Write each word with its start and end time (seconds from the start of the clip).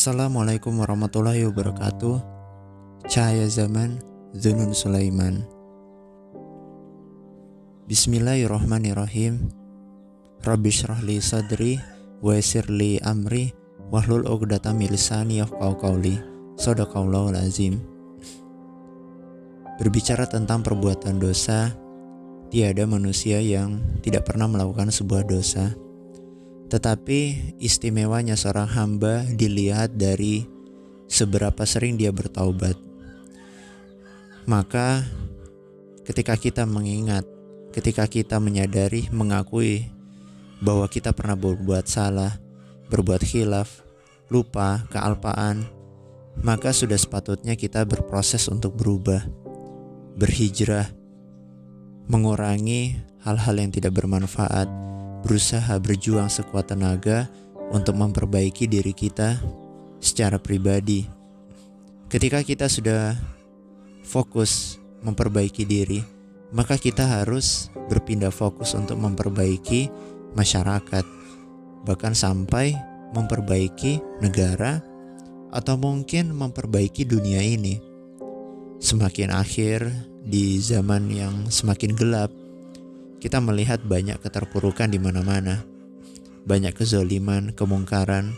Assalamualaikum 0.00 0.80
warahmatullahi 0.80 1.44
wabarakatuh. 1.50 2.24
Cahaya 3.10 3.44
Zaman 3.50 4.00
Zunun 4.32 4.70
Sulaiman. 4.72 5.44
Bismillahirrahmanirrahim. 7.90 9.50
Rabbi 10.40 10.70
syrahli 10.70 11.18
sadri 11.20 11.82
Wa 12.24 12.38
li 12.70 12.96
amri 13.02 13.50
Wahlul 13.90 14.30
uqdata 14.30 14.70
milisani 14.70 15.42
yafqau 15.42 15.74
qawli. 15.74 16.22
Sadaqallahul 16.54 17.34
azim. 17.34 17.82
Berbicara 19.82 20.30
tentang 20.30 20.62
perbuatan 20.62 21.18
dosa 21.18 21.74
Tiada 22.50 22.82
manusia 22.84 23.38
yang 23.38 23.78
tidak 24.02 24.26
pernah 24.26 24.50
melakukan 24.50 24.90
sebuah 24.90 25.22
dosa 25.22 25.70
tetapi 26.70 27.50
istimewanya 27.58 28.38
seorang 28.38 28.70
hamba 28.70 29.26
dilihat 29.26 29.98
dari 29.98 30.46
seberapa 31.10 31.66
sering 31.66 31.98
dia 31.98 32.14
bertaubat. 32.14 32.78
Maka 34.46 35.02
ketika 36.06 36.38
kita 36.38 36.62
mengingat, 36.70 37.26
ketika 37.74 38.06
kita 38.06 38.38
menyadari, 38.38 39.10
mengakui 39.10 39.90
bahwa 40.62 40.86
kita 40.86 41.10
pernah 41.10 41.34
berbuat 41.34 41.90
salah, 41.90 42.38
berbuat 42.86 43.26
khilaf, 43.26 43.82
lupa, 44.30 44.86
kealpaan, 44.94 45.66
maka 46.46 46.70
sudah 46.70 46.96
sepatutnya 46.96 47.58
kita 47.58 47.82
berproses 47.82 48.46
untuk 48.46 48.78
berubah, 48.78 49.26
berhijrah, 50.14 50.86
mengurangi 52.10 52.98
hal-hal 53.22 53.54
yang 53.54 53.70
tidak 53.70 53.94
bermanfaat, 53.94 54.66
berusaha 55.22 55.78
berjuang 55.78 56.26
sekuat 56.26 56.74
tenaga 56.74 57.30
untuk 57.70 57.94
memperbaiki 57.94 58.66
diri 58.66 58.90
kita 58.90 59.38
secara 60.02 60.42
pribadi. 60.42 61.06
Ketika 62.10 62.42
kita 62.42 62.66
sudah 62.66 63.14
fokus 64.02 64.82
memperbaiki 65.06 65.62
diri, 65.62 66.02
maka 66.50 66.74
kita 66.74 67.06
harus 67.06 67.70
berpindah 67.86 68.34
fokus 68.34 68.74
untuk 68.74 68.98
memperbaiki 68.98 69.86
masyarakat, 70.34 71.06
bahkan 71.86 72.10
sampai 72.10 72.74
memperbaiki 73.14 74.02
negara 74.18 74.82
atau 75.54 75.78
mungkin 75.78 76.34
memperbaiki 76.34 77.06
dunia 77.06 77.38
ini. 77.38 77.78
Semakin 78.82 79.30
akhir 79.30 80.09
di 80.30 80.62
zaman 80.62 81.10
yang 81.10 81.50
semakin 81.50 81.98
gelap, 81.98 82.30
kita 83.18 83.42
melihat 83.42 83.82
banyak 83.82 84.14
keterpurukan 84.22 84.86
di 84.86 85.02
mana-mana, 85.02 85.66
banyak 86.46 86.70
kezoliman, 86.70 87.50
kemungkaran. 87.50 88.30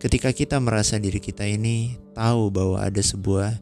Ketika 0.00 0.32
kita 0.32 0.56
merasa 0.56 0.96
diri 0.96 1.20
kita 1.20 1.44
ini 1.44 2.00
tahu 2.16 2.48
bahwa 2.48 2.80
ada 2.80 3.02
sebuah 3.04 3.60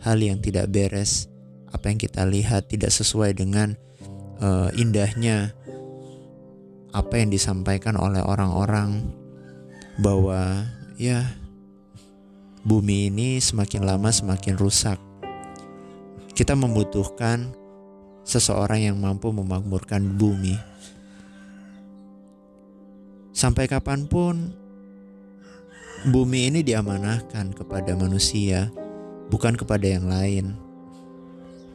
hal 0.00 0.18
yang 0.24 0.40
tidak 0.40 0.72
beres, 0.72 1.28
apa 1.68 1.92
yang 1.92 2.00
kita 2.00 2.24
lihat 2.24 2.72
tidak 2.72 2.96
sesuai 2.96 3.36
dengan 3.36 3.76
uh, 4.40 4.72
indahnya 4.72 5.52
apa 6.92 7.20
yang 7.20 7.28
disampaikan 7.28 7.96
oleh 8.00 8.24
orang-orang 8.24 9.04
bahwa 10.00 10.64
ya 10.96 11.28
bumi 12.64 13.12
ini 13.12 13.36
semakin 13.36 13.84
lama 13.84 14.08
semakin 14.08 14.56
rusak. 14.56 15.11
Kita 16.32 16.56
membutuhkan 16.56 17.52
seseorang 18.22 18.88
yang 18.88 18.96
mampu 18.98 19.28
memakmurkan 19.34 20.16
bumi. 20.16 20.56
Sampai 23.34 23.66
kapan 23.66 24.06
pun 24.06 24.54
bumi 26.08 26.48
ini 26.48 26.60
diamanahkan 26.62 27.52
kepada 27.52 27.92
manusia, 27.98 28.70
bukan 29.28 29.58
kepada 29.58 29.86
yang 29.86 30.06
lain. 30.06 30.54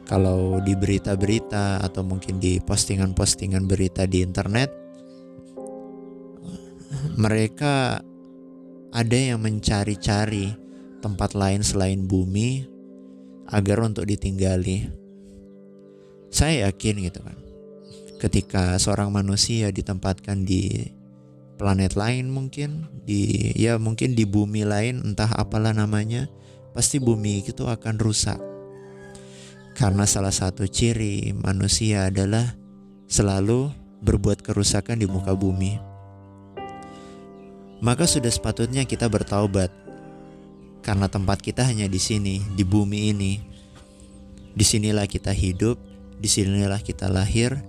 Kalau 0.08 0.56
di 0.64 0.72
berita-berita 0.72 1.84
atau 1.84 2.00
mungkin 2.00 2.40
di 2.40 2.56
postingan-postingan 2.64 3.68
berita 3.68 4.08
di 4.08 4.24
internet, 4.24 4.72
mereka 7.20 8.00
ada 8.88 9.18
yang 9.18 9.44
mencari-cari 9.44 10.56
tempat 11.04 11.36
lain 11.36 11.60
selain 11.60 12.08
bumi 12.08 12.77
agar 13.48 13.80
untuk 13.84 14.04
ditinggali. 14.04 14.92
Saya 16.28 16.68
yakin 16.68 16.94
gitu 17.08 17.20
kan. 17.24 17.38
Ketika 18.18 18.76
seorang 18.76 19.08
manusia 19.14 19.72
ditempatkan 19.72 20.44
di 20.44 20.92
planet 21.58 21.98
lain 21.98 22.30
mungkin 22.30 22.86
di 23.02 23.50
ya 23.58 23.80
mungkin 23.80 24.14
di 24.14 24.28
bumi 24.28 24.62
lain 24.68 25.02
entah 25.02 25.30
apalah 25.32 25.72
namanya, 25.72 26.28
pasti 26.76 27.00
bumi 27.00 27.42
itu 27.42 27.64
akan 27.64 27.96
rusak. 27.96 28.38
Karena 29.78 30.04
salah 30.04 30.34
satu 30.34 30.66
ciri 30.66 31.30
manusia 31.32 32.10
adalah 32.10 32.58
selalu 33.06 33.70
berbuat 34.02 34.42
kerusakan 34.42 34.98
di 34.98 35.06
muka 35.06 35.32
bumi. 35.32 35.78
Maka 37.78 38.10
sudah 38.10 38.30
sepatutnya 38.30 38.82
kita 38.82 39.06
bertaubat. 39.06 39.87
Karena 40.88 41.04
tempat 41.04 41.44
kita 41.44 41.68
hanya 41.68 41.84
di 41.84 42.00
sini, 42.00 42.40
di 42.56 42.64
bumi 42.64 43.12
ini. 43.12 43.36
Di 44.56 44.64
sinilah 44.64 45.04
kita 45.04 45.36
hidup, 45.36 45.76
di 46.16 46.32
sinilah 46.32 46.80
kita 46.80 47.12
lahir, 47.12 47.60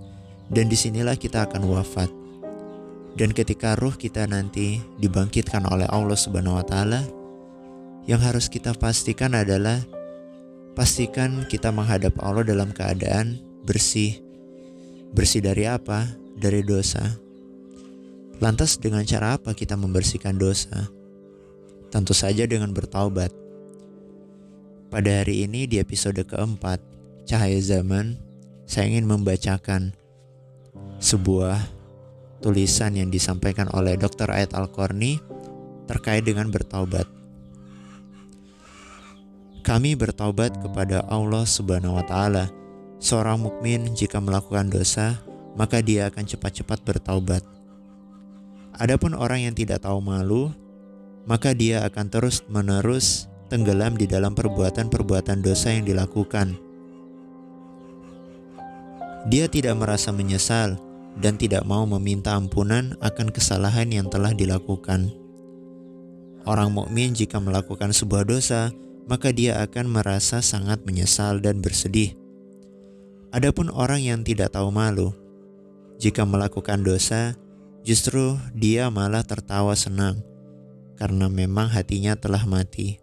dan 0.48 0.72
di 0.72 0.76
sinilah 0.80 1.20
kita 1.20 1.44
akan 1.44 1.68
wafat. 1.68 2.08
Dan 3.20 3.36
ketika 3.36 3.76
ruh 3.76 3.92
kita 3.92 4.24
nanti 4.24 4.80
dibangkitkan 4.96 5.68
oleh 5.68 5.84
Allah 5.92 6.16
Subhanahu 6.16 6.56
wa 6.56 6.64
Ta'ala, 6.64 7.04
yang 8.08 8.24
harus 8.24 8.48
kita 8.48 8.72
pastikan 8.72 9.36
adalah 9.36 9.84
pastikan 10.72 11.44
kita 11.44 11.68
menghadap 11.68 12.16
Allah 12.24 12.40
dalam 12.40 12.72
keadaan 12.72 13.36
bersih. 13.68 14.16
Bersih 15.12 15.44
dari 15.44 15.68
apa? 15.68 16.08
Dari 16.40 16.64
dosa. 16.64 17.04
Lantas, 18.40 18.80
dengan 18.80 19.04
cara 19.04 19.36
apa 19.36 19.52
kita 19.52 19.76
membersihkan 19.76 20.40
dosa? 20.40 20.88
Tentu 21.90 22.14
saja 22.14 22.46
dengan 22.46 22.70
bertaubat. 22.70 23.34
Pada 24.90 25.10
hari 25.22 25.42
ini, 25.46 25.66
di 25.66 25.82
episode 25.82 26.22
keempat, 26.22 26.78
Cahaya 27.26 27.58
Zaman 27.58 28.18
saya 28.70 28.86
ingin 28.86 29.10
membacakan 29.10 29.90
sebuah 31.02 31.58
tulisan 32.38 32.94
yang 32.94 33.10
disampaikan 33.10 33.66
oleh 33.74 33.98
Dr. 33.98 34.30
Ayat 34.30 34.54
Al-Qarni 34.54 35.18
terkait 35.90 36.22
dengan 36.22 36.46
bertaubat. 36.54 37.10
Kami 39.66 39.98
bertaubat 39.98 40.62
kepada 40.62 41.02
Allah 41.10 41.42
Subhanahu 41.42 41.98
wa 41.98 42.04
taala. 42.06 42.46
Seorang 43.02 43.42
mukmin 43.42 43.90
jika 43.98 44.22
melakukan 44.22 44.70
dosa, 44.70 45.18
maka 45.58 45.82
dia 45.82 46.06
akan 46.06 46.22
cepat-cepat 46.22 46.78
bertaubat. 46.86 47.42
Adapun 48.78 49.18
orang 49.18 49.50
yang 49.50 49.54
tidak 49.56 49.82
tahu 49.82 49.98
malu, 49.98 50.54
maka 51.28 51.52
dia 51.56 51.84
akan 51.84 52.06
terus-menerus 52.08 53.28
tenggelam 53.50 53.98
di 53.98 54.06
dalam 54.06 54.32
perbuatan-perbuatan 54.32 55.42
dosa 55.42 55.74
yang 55.74 55.84
dilakukan 55.84 56.70
dia 59.28 59.52
tidak 59.52 59.76
merasa 59.76 60.14
menyesal 60.16 60.80
dan 61.20 61.36
tidak 61.36 61.66
mau 61.68 61.84
meminta 61.84 62.32
ampunan 62.32 62.96
akan 63.04 63.28
kesalahan 63.28 63.90
yang 63.92 64.06
telah 64.08 64.32
dilakukan. 64.32 65.12
Orang 66.48 66.72
mukmin 66.72 67.12
jika 67.12 67.36
melakukan 67.36 67.92
sebuah 67.92 68.24
dosa, 68.24 68.72
maka 69.04 69.28
dia 69.28 69.60
akan 69.60 69.92
merasa 69.92 70.40
sangat 70.40 70.80
menyesal 70.88 71.42
dan 71.44 71.60
bersedih. 71.60 72.16
Adapun 73.34 73.68
orang 73.68 74.00
yang 74.00 74.20
tidak 74.24 74.56
tahu 74.56 74.72
malu, 74.72 75.12
jika 76.00 76.24
melakukan 76.24 76.80
dosa, 76.80 77.36
justru 77.84 78.40
dia 78.56 78.88
malah 78.88 79.20
tertawa 79.20 79.76
senang 79.76 80.29
karena 81.00 81.32
memang 81.32 81.72
hatinya 81.72 82.12
telah 82.20 82.44
mati. 82.44 83.00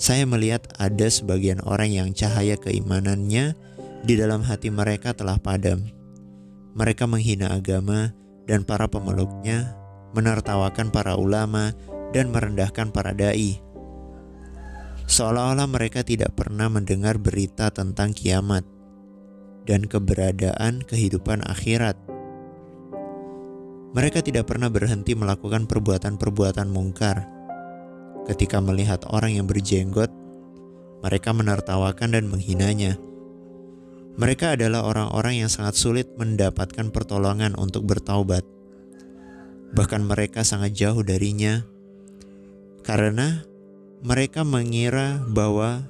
Saya 0.00 0.24
melihat 0.24 0.64
ada 0.80 1.12
sebagian 1.12 1.60
orang 1.60 1.92
yang 1.92 2.08
cahaya 2.16 2.56
keimanannya 2.56 3.52
di 4.00 4.14
dalam 4.16 4.40
hati 4.40 4.72
mereka 4.72 5.12
telah 5.12 5.36
padam. 5.36 5.84
Mereka 6.72 7.04
menghina 7.04 7.52
agama 7.52 8.16
dan 8.48 8.64
para 8.64 8.88
pemeluknya, 8.88 9.76
menertawakan 10.16 10.88
para 10.88 11.20
ulama 11.20 11.76
dan 12.16 12.32
merendahkan 12.32 12.88
para 12.88 13.12
dai. 13.12 13.60
Seolah-olah 15.04 15.68
mereka 15.68 16.00
tidak 16.00 16.32
pernah 16.32 16.72
mendengar 16.72 17.20
berita 17.20 17.68
tentang 17.68 18.16
kiamat 18.16 18.64
dan 19.68 19.84
keberadaan 19.84 20.80
kehidupan 20.86 21.44
akhirat. 21.44 21.98
Mereka 23.90 24.22
tidak 24.22 24.46
pernah 24.46 24.70
berhenti 24.70 25.18
melakukan 25.18 25.66
perbuatan-perbuatan 25.66 26.70
mungkar. 26.70 27.26
Ketika 28.30 28.62
melihat 28.62 29.02
orang 29.10 29.34
yang 29.34 29.50
berjenggot, 29.50 30.14
mereka 31.00 31.32
menertawakan 31.32 32.12
dan 32.12 32.28
menghinanya 32.28 33.00
Mereka 34.20 34.52
adalah 34.58 34.84
orang-orang 34.84 35.40
yang 35.40 35.50
sangat 35.50 35.80
sulit 35.80 36.06
mendapatkan 36.20 36.92
pertolongan 36.92 37.56
untuk 37.56 37.88
bertaubat. 37.88 38.44
Bahkan 39.72 40.02
mereka 40.04 40.44
sangat 40.44 40.76
jauh 40.76 41.00
darinya 41.00 41.64
karena 42.84 43.46
mereka 44.04 44.44
mengira 44.44 45.24
bahwa 45.24 45.88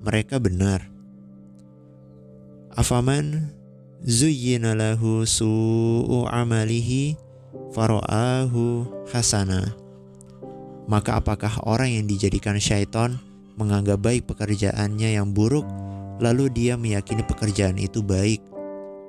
mereka 0.00 0.40
benar. 0.40 0.88
Afaman 2.72 3.52
zuyyina 4.00 4.72
lahu 4.72 5.26
su'u 5.28 6.24
amalihi 6.32 7.25
fara'ahu 7.76 8.88
hasana. 9.12 9.76
Maka 10.88 11.20
apakah 11.20 11.60
orang 11.68 11.92
yang 12.00 12.08
dijadikan 12.08 12.56
syaitan 12.56 13.20
menganggap 13.60 14.00
baik 14.00 14.24
pekerjaannya 14.24 15.20
yang 15.20 15.36
buruk 15.36 15.68
lalu 16.16 16.48
dia 16.48 16.80
meyakini 16.80 17.20
pekerjaan 17.20 17.76
itu 17.76 18.00
baik 18.00 18.40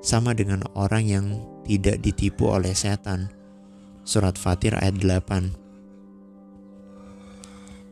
sama 0.03 0.35
dengan 0.35 0.67
orang 0.75 1.07
yang 1.07 1.25
tidak 1.63 2.03
ditipu 2.03 2.51
oleh 2.51 2.75
setan. 2.75 3.31
Surat 4.03 4.35
Fatir 4.35 4.75
ayat 4.75 4.99
8 4.99 5.51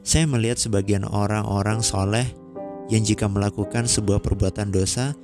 Saya 0.03 0.27
melihat 0.27 0.59
sebagian 0.59 1.07
orang-orang 1.07 1.79
soleh 1.79 2.27
yang 2.91 3.03
jika 3.03 3.31
melakukan 3.31 3.87
sebuah 3.87 4.19
perbuatan 4.19 4.71
dosa 4.71 5.15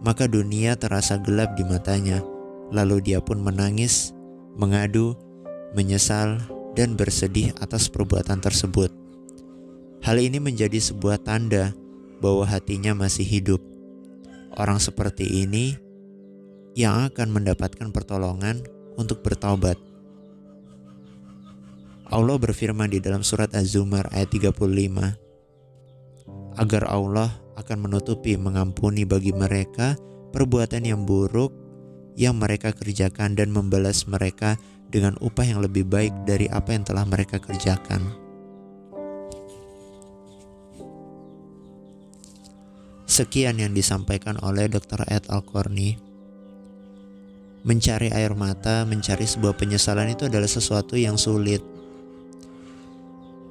maka 0.00 0.30
dunia 0.30 0.78
terasa 0.78 1.18
gelap 1.18 1.58
di 1.58 1.66
matanya. 1.66 2.22
Lalu 2.68 3.00
dia 3.00 3.20
pun 3.24 3.40
menangis, 3.40 4.12
mengadu, 4.58 5.14
menyesal, 5.72 6.42
dan 6.74 6.98
bersedih 6.98 7.54
atas 7.62 7.86
perbuatan 7.86 8.42
tersebut. 8.42 8.90
Hal 10.02 10.18
ini 10.18 10.38
menjadi 10.42 10.78
sebuah 10.78 11.22
tanda 11.22 11.74
bahwa 12.18 12.46
hatinya 12.46 12.94
masih 12.94 13.26
hidup. 13.26 13.62
Orang 14.58 14.82
seperti 14.82 15.46
ini 15.46 15.78
yang 16.74 17.10
akan 17.10 17.30
mendapatkan 17.34 17.90
pertolongan 17.90 18.62
untuk 18.98 19.22
bertaubat. 19.22 19.78
Allah 22.08 22.36
berfirman 22.40 22.88
di 22.90 22.98
dalam 23.02 23.22
surat 23.22 23.52
Az-Zumar 23.52 24.08
ayat 24.14 24.32
35 24.32 24.54
agar 26.58 26.82
Allah 26.88 27.30
akan 27.58 27.78
menutupi 27.90 28.38
mengampuni 28.38 29.04
bagi 29.04 29.34
mereka 29.34 29.98
perbuatan 30.32 30.88
yang 30.88 31.04
buruk 31.04 31.67
yang 32.18 32.34
mereka 32.34 32.74
kerjakan 32.74 33.38
dan 33.38 33.54
membalas 33.54 34.10
mereka 34.10 34.58
dengan 34.90 35.14
upah 35.22 35.46
yang 35.46 35.62
lebih 35.62 35.86
baik 35.86 36.10
dari 36.26 36.50
apa 36.50 36.74
yang 36.74 36.82
telah 36.82 37.06
mereka 37.06 37.38
kerjakan. 37.38 38.02
Sekian 43.06 43.62
yang 43.62 43.70
disampaikan 43.70 44.34
oleh 44.42 44.66
Dr. 44.66 45.06
Ed 45.06 45.30
Al-Korni. 45.30 45.94
Mencari 47.62 48.10
air 48.10 48.34
mata, 48.34 48.82
mencari 48.82 49.26
sebuah 49.26 49.54
penyesalan 49.54 50.14
itu 50.14 50.26
adalah 50.26 50.46
sesuatu 50.46 50.94
yang 50.94 51.18
sulit 51.18 51.62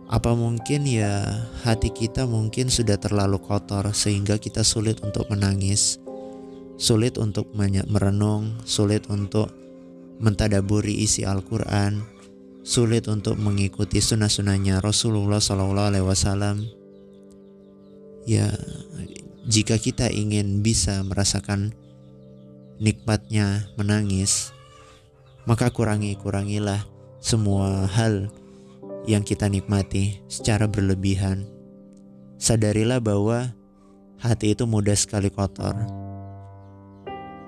apa 0.08 0.32
mungkin 0.32 0.88
ya 0.88 1.44
hati 1.68 1.92
kita 1.92 2.24
mungkin 2.24 2.72
sudah 2.72 2.96
terlalu 2.96 3.44
kotor 3.44 3.92
sehingga 3.92 4.40
kita 4.40 4.64
sulit 4.64 5.04
untuk 5.04 5.28
menangis, 5.28 6.00
sulit 6.78 7.18
untuk 7.18 7.50
merenung, 7.58 8.62
sulit 8.64 9.10
untuk 9.10 9.50
mentadaburi 10.22 10.94
isi 11.04 11.26
Al-Quran, 11.26 12.06
sulit 12.62 13.10
untuk 13.10 13.38
mengikuti 13.38 13.98
sunnah-sunnahnya 14.02 14.82
Rasulullah 14.82 15.42
Sallallahu 15.42 15.90
Alaihi 15.94 16.06
Wasallam. 16.06 16.56
Ya, 18.30 18.54
jika 19.50 19.82
kita 19.82 20.14
ingin 20.14 20.62
bisa 20.62 21.02
merasakan 21.02 21.74
nikmatnya 22.78 23.72
menangis, 23.80 24.54
maka 25.50 25.74
kurangi-kurangilah 25.74 26.86
semua 27.18 27.90
hal 27.90 28.30
yang 29.08 29.24
kita 29.24 29.48
nikmati 29.48 30.20
secara 30.28 30.68
berlebihan. 30.68 31.48
Sadarilah 32.38 33.02
bahwa 33.02 33.56
hati 34.20 34.54
itu 34.54 34.68
mudah 34.68 34.94
sekali 34.94 35.32
kotor. 35.32 36.07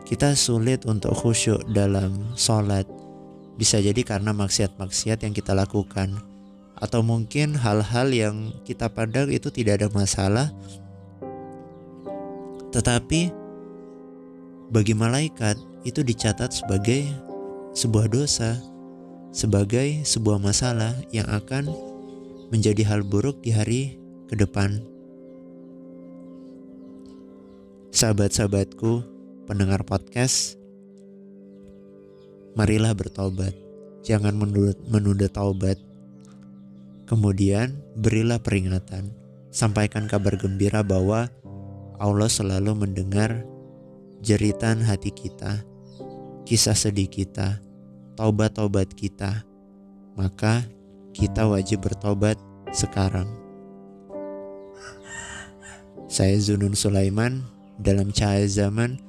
Kita 0.09 0.33
sulit 0.33 0.89
untuk 0.89 1.13
khusyuk 1.13 1.69
dalam 1.69 2.33
sholat, 2.33 2.89
bisa 3.61 3.77
jadi 3.77 4.01
karena 4.01 4.33
maksiat-maksiat 4.33 5.21
yang 5.21 5.37
kita 5.37 5.53
lakukan, 5.53 6.17
atau 6.73 7.05
mungkin 7.05 7.53
hal-hal 7.53 8.09
yang 8.09 8.49
kita 8.65 8.89
pandang 8.89 9.29
itu 9.29 9.53
tidak 9.53 9.85
ada 9.85 9.87
masalah, 9.93 10.49
tetapi 12.73 13.29
bagi 14.73 14.97
malaikat 14.97 15.61
itu 15.85 16.01
dicatat 16.01 16.57
sebagai 16.57 17.05
sebuah 17.77 18.09
dosa 18.09 18.57
sebagai 19.29 20.01
sebuah 20.05 20.41
masalah 20.41 20.97
yang 21.13 21.25
akan 21.29 21.69
menjadi 22.49 22.81
hal 22.85 23.05
buruk 23.05 23.45
di 23.45 23.53
hari 23.53 24.01
ke 24.25 24.33
depan. 24.33 24.81
Sahabat-sahabatku, 27.93 29.18
pendengar 29.49 29.81
podcast, 29.81 30.61
marilah 32.53 32.93
bertobat. 32.93 33.57
Jangan 34.05 34.37
menunda, 34.37 34.77
menunda 34.85 35.25
taubat. 35.25 35.81
Kemudian 37.09 37.81
berilah 37.97 38.37
peringatan. 38.37 39.09
Sampaikan 39.49 40.05
kabar 40.05 40.37
gembira 40.37 40.85
bahwa 40.85 41.33
Allah 41.97 42.29
selalu 42.29 42.77
mendengar 42.77 43.41
jeritan 44.21 44.85
hati 44.85 45.09
kita, 45.09 45.65
kisah 46.45 46.77
sedih 46.77 47.09
kita, 47.09 47.57
taubat-taubat 48.21 48.93
kita, 48.93 49.41
maka 50.13 50.61
kita 51.09 51.49
wajib 51.49 51.89
bertobat 51.89 52.37
sekarang. 52.69 53.25
Saya 56.05 56.37
Zunun 56.37 56.77
Sulaiman 56.77 57.41
dalam 57.81 58.13
Cahaya 58.13 58.45
Zaman. 58.45 59.08